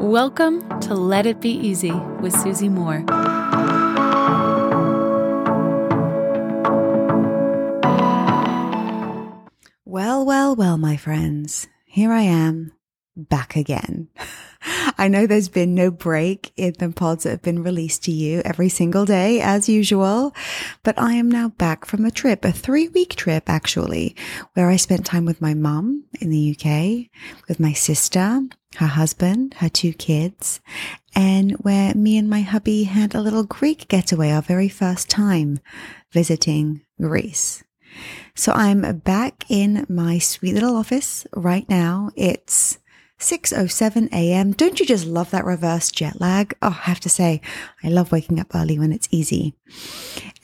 [0.00, 3.04] Welcome to Let It Be Easy with Susie Moore.
[9.84, 12.72] Well, well, well, my friends, here I am
[13.14, 14.08] back again.
[15.00, 18.42] I know there's been no break in the pods that have been released to you
[18.44, 20.34] every single day as usual,
[20.82, 24.14] but I am now back from a trip, a three week trip actually,
[24.52, 27.08] where I spent time with my mum in the UK,
[27.48, 28.42] with my sister,
[28.76, 30.60] her husband, her two kids,
[31.14, 35.60] and where me and my hubby had a little Greek getaway, our very first time
[36.12, 37.64] visiting Greece.
[38.34, 42.10] So I'm back in my sweet little office right now.
[42.16, 42.78] It's
[43.20, 44.52] 6:07 a.m.
[44.52, 46.54] Don't you just love that reverse jet lag?
[46.62, 47.42] Oh, I have to say,
[47.84, 49.54] I love waking up early when it's easy.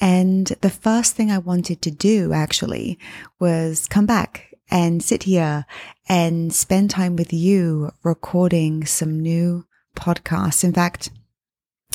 [0.00, 2.98] And the first thing I wanted to do actually
[3.40, 5.64] was come back and sit here
[6.08, 9.64] and spend time with you recording some new
[9.96, 10.62] podcasts.
[10.62, 11.10] In fact,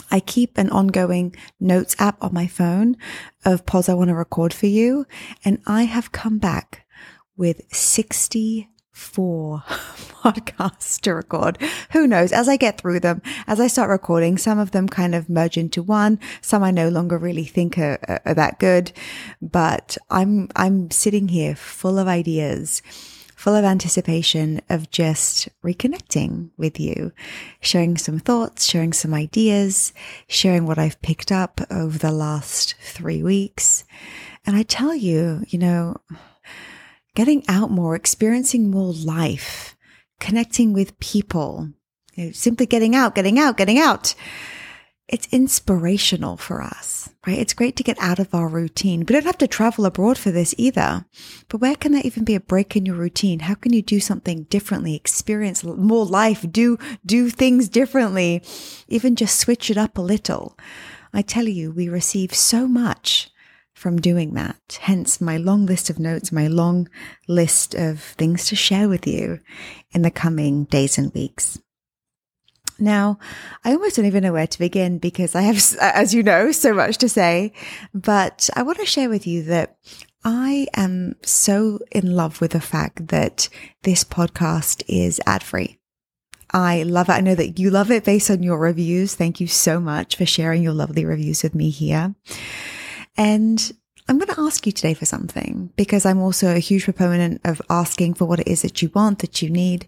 [0.10, 2.98] I keep an ongoing notes app on my phone
[3.46, 5.06] of pods I want to record for you.
[5.46, 6.86] And I have come back
[7.38, 11.58] with 60 four podcasts to record.
[11.92, 12.32] Who knows?
[12.32, 15.58] As I get through them, as I start recording, some of them kind of merge
[15.58, 16.20] into one.
[16.42, 18.92] Some I no longer really think are, are that good,
[19.42, 22.82] but I'm, I'm sitting here full of ideas,
[23.36, 27.12] full of anticipation of just reconnecting with you,
[27.60, 29.94] sharing some thoughts, sharing some ideas,
[30.28, 33.84] sharing what I've picked up over the last three weeks.
[34.46, 35.98] And I tell you, you know,
[37.16, 39.76] getting out more, experiencing more life,
[40.20, 41.70] connecting with people,
[42.16, 44.16] you know, simply getting out, getting out, getting out.
[45.08, 47.38] It's inspirational for us, right?
[47.38, 49.02] It's great to get out of our routine.
[49.02, 51.06] We don't have to travel abroad for this either.
[51.50, 53.40] But where can that even be a break in your routine?
[53.40, 58.42] How can you do something differently, experience more life, do, do things differently,
[58.88, 60.58] even just switch it up a little?
[61.14, 63.31] I tell you, we receive so much
[63.82, 64.78] from doing that.
[64.80, 66.88] Hence my long list of notes, my long
[67.28, 69.40] list of things to share with you
[69.92, 71.60] in the coming days and weeks.
[72.78, 73.18] Now,
[73.66, 76.76] I almost don't even know where to begin because I have, as you know, so
[76.76, 77.54] much to say,
[77.92, 79.78] but I want to share with you that
[80.24, 83.50] I am so in love with the fact that
[83.82, 85.80] this podcast is ad free.
[86.54, 87.14] I love it.
[87.14, 89.16] I know that you love it based on your reviews.
[89.16, 92.14] Thank you so much for sharing your lovely reviews with me here.
[93.18, 93.72] And
[94.12, 97.62] I'm going to ask you today for something because I'm also a huge proponent of
[97.70, 99.88] asking for what it is that you want, that you need.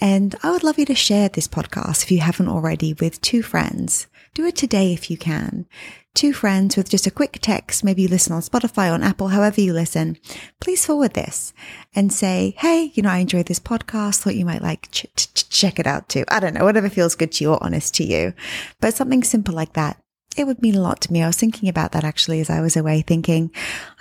[0.00, 3.42] And I would love you to share this podcast if you haven't already with two
[3.42, 4.06] friends.
[4.34, 5.66] Do it today if you can.
[6.14, 9.60] Two friends with just a quick text, maybe you listen on Spotify, on Apple, however
[9.60, 10.16] you listen.
[10.60, 11.52] Please forward this
[11.92, 14.20] and say, Hey, you know, I enjoyed this podcast.
[14.20, 16.24] Thought you might like ch- ch- check it out too.
[16.28, 18.32] I don't know, whatever feels good to you or honest to you,
[18.80, 20.00] but something simple like that
[20.36, 21.22] it would mean a lot to me.
[21.22, 23.50] I was thinking about that actually as I was away, thinking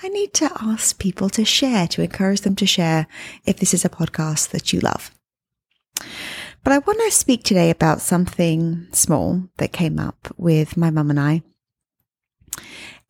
[0.04, 3.08] I need to ask people to share, to encourage them to share
[3.46, 5.12] if this is a podcast that you love.
[6.64, 11.10] But I want to speak today about something small that came up with my mum
[11.10, 11.44] and I.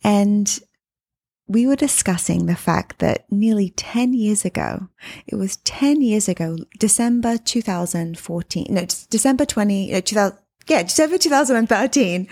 [0.03, 0.59] And
[1.47, 4.89] we were discussing the fact that nearly 10 years ago,
[5.27, 10.37] it was 10 years ago, December 2014, no, December 20, no, 2000,
[10.67, 12.27] yeah, December 2013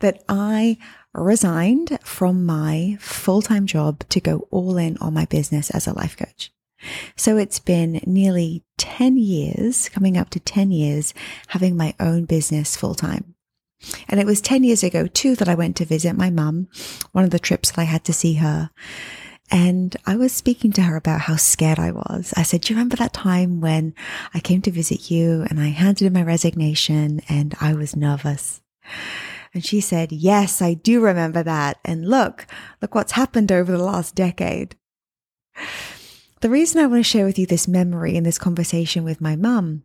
[0.00, 0.78] that I
[1.14, 5.94] resigned from my full time job to go all in on my business as a
[5.94, 6.52] life coach.
[7.16, 11.12] So it's been nearly 10 years, coming up to 10 years,
[11.48, 13.34] having my own business full time.
[14.08, 16.68] And it was 10 years ago too that I went to visit my mum,
[17.12, 18.70] one of the trips that I had to see her.
[19.50, 22.34] And I was speaking to her about how scared I was.
[22.36, 23.94] I said, do you remember that time when
[24.34, 28.60] I came to visit you and I handed in my resignation and I was nervous?
[29.54, 31.78] And she said, yes, I do remember that.
[31.84, 32.46] And look,
[32.82, 34.76] look what's happened over the last decade.
[36.40, 39.34] The reason I want to share with you this memory and this conversation with my
[39.34, 39.84] mum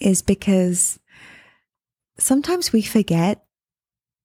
[0.00, 0.98] is because
[2.18, 3.45] sometimes we forget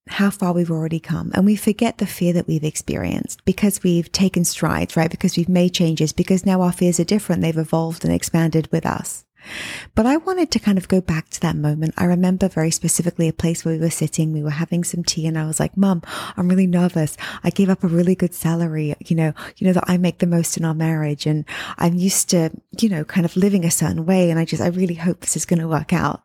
[0.07, 4.11] how far we've already come and we forget the fear that we've experienced because we've
[4.11, 5.11] taken strides, right?
[5.11, 7.41] Because we've made changes, because now our fears are different.
[7.41, 9.25] They've evolved and expanded with us.
[9.95, 11.95] But I wanted to kind of go back to that moment.
[11.97, 15.25] I remember very specifically a place where we were sitting, we were having some tea
[15.25, 16.03] and I was like, mom,
[16.37, 17.17] I'm really nervous.
[17.43, 20.27] I gave up a really good salary, you know, you know, that I make the
[20.27, 21.45] most in our marriage and
[21.77, 24.29] I'm used to, you know, kind of living a certain way.
[24.29, 26.23] And I just, I really hope this is going to work out.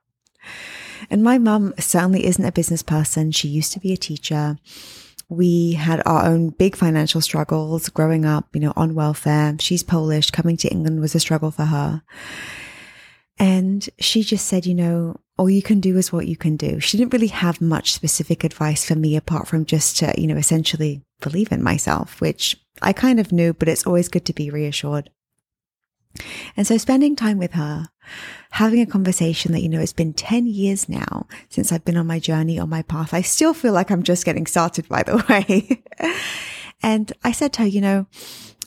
[1.11, 3.33] And my mum certainly isn't a business person.
[3.33, 4.59] She used to be a teacher.
[5.29, 9.57] We had our own big financial struggles growing up, you know, on welfare.
[9.59, 10.31] She's Polish.
[10.31, 12.03] Coming to England was a struggle for her.
[13.39, 16.81] And she just said, you know, all you can do is what you can do.
[16.81, 20.37] She didn't really have much specific advice for me apart from just to, you know,
[20.37, 24.51] essentially believe in myself, which I kind of knew, but it's always good to be
[24.51, 25.11] reassured.
[26.57, 27.89] And so spending time with her,
[28.51, 32.07] having a conversation that, you know, it's been 10 years now since I've been on
[32.07, 33.13] my journey, on my path.
[33.13, 35.83] I still feel like I'm just getting started, by the way.
[36.83, 38.07] and I said to her, you know,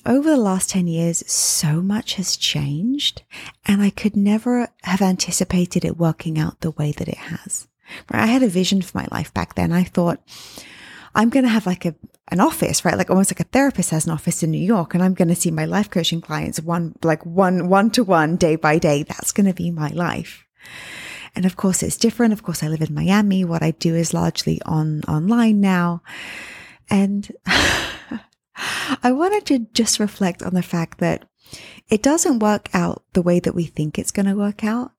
[0.05, 3.23] over the last 10 years, so much has changed
[3.65, 7.67] and I could never have anticipated it working out the way that it has.
[8.09, 9.71] I had a vision for my life back then.
[9.71, 10.21] I thought,
[11.15, 11.95] I'm going to have like a,
[12.29, 12.97] an office, right?
[12.97, 15.35] Like almost like a therapist has an office in New York and I'm going to
[15.35, 19.03] see my life coaching clients one, like one, one to one day by day.
[19.03, 20.45] That's going to be my life.
[21.35, 22.33] And of course it's different.
[22.33, 23.43] Of course I live in Miami.
[23.43, 26.01] What I do is largely on online now.
[26.89, 27.31] And
[29.03, 31.25] I wanted to just reflect on the fact that
[31.89, 34.91] it doesn't work out the way that we think it's going to work out.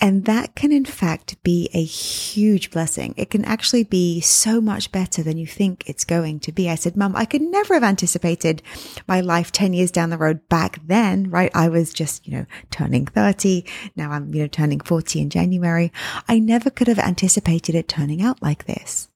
[0.00, 3.14] And that can in fact be a huge blessing.
[3.16, 6.70] It can actually be so much better than you think it's going to be.
[6.70, 8.62] I said, Mum, I could never have anticipated
[9.08, 11.50] my life 10 years down the road back then, right?
[11.52, 13.64] I was just, you know, turning 30.
[13.96, 15.92] Now I'm, you know, turning 40 in January.
[16.28, 19.08] I never could have anticipated it turning out like this.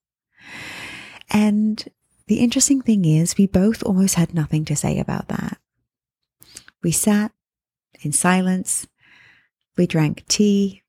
[1.31, 1.85] And
[2.27, 5.59] the interesting thing is we both almost had nothing to say about that.
[6.83, 7.31] We sat
[8.01, 8.89] in silence
[9.77, 10.83] we drank tea.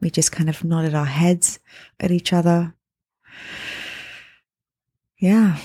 [0.00, 1.58] We just kind of nodded our heads
[1.98, 2.74] at each other.
[5.18, 5.58] Yeah.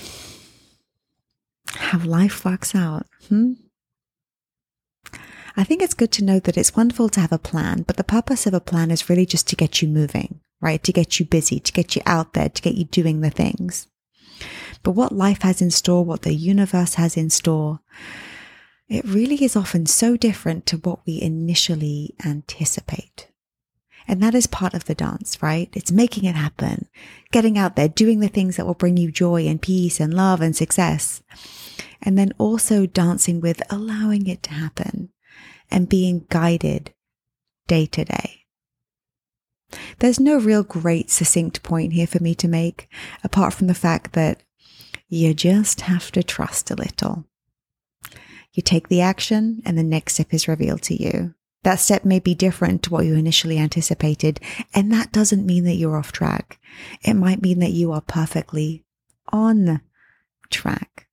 [1.74, 3.06] How life works out.
[3.28, 3.52] Hmm?
[5.56, 8.04] I think it's good to know that it's wonderful to have a plan, but the
[8.04, 10.82] purpose of a plan is really just to get you moving, right?
[10.82, 13.86] To get you busy, to get you out there, to get you doing the things.
[14.82, 17.80] But what life has in store, what the universe has in store,
[18.92, 23.28] it really is often so different to what we initially anticipate.
[24.06, 25.70] And that is part of the dance, right?
[25.72, 26.88] It's making it happen,
[27.30, 30.40] getting out there, doing the things that will bring you joy and peace and love
[30.40, 31.22] and success.
[32.02, 35.10] And then also dancing with allowing it to happen
[35.70, 36.92] and being guided
[37.68, 38.40] day to day.
[40.00, 42.88] There's no real great succinct point here for me to make,
[43.24, 44.42] apart from the fact that
[45.08, 47.24] you just have to trust a little.
[48.52, 51.34] You take the action and the next step is revealed to you.
[51.62, 54.40] That step may be different to what you initially anticipated.
[54.74, 56.58] And that doesn't mean that you're off track.
[57.02, 58.84] It might mean that you are perfectly
[59.28, 59.80] on
[60.50, 61.06] track.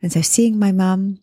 [0.00, 1.20] And so seeing my mum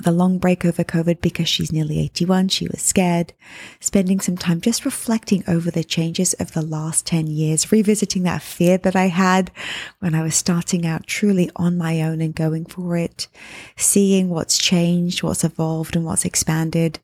[0.00, 2.48] the long break over COVID because she's nearly 81.
[2.48, 3.32] She was scared,
[3.78, 8.42] spending some time just reflecting over the changes of the last 10 years, revisiting that
[8.42, 9.52] fear that I had
[10.00, 13.28] when I was starting out truly on my own and going for it,
[13.76, 16.98] seeing what's changed, what's evolved and what's expanded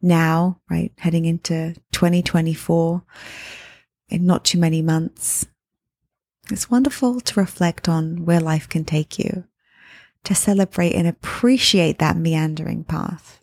[0.00, 0.92] now, right?
[0.98, 3.02] Heading into 2024
[4.10, 5.46] in not too many months.
[6.52, 9.44] It's wonderful to reflect on where life can take you
[10.24, 13.40] to celebrate and appreciate that meandering path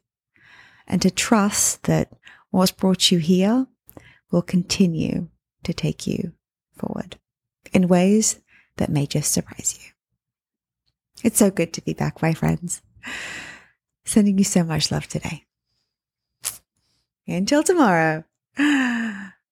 [0.88, 2.12] and to trust that
[2.51, 3.68] what's brought you here
[4.31, 5.30] will continue
[5.63, 6.33] to take you
[6.74, 7.18] forward
[7.74, 8.39] in ways
[8.77, 9.92] that may just surprise you.
[11.24, 12.81] It's so good to be back, my friends.
[14.06, 15.45] Sending you so much love today.
[17.28, 18.24] Until tomorrow,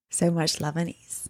[0.10, 1.30] so much love and ease.